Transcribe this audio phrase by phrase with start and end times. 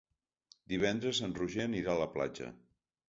[0.71, 2.49] Divendres en Roger anirà a la platja.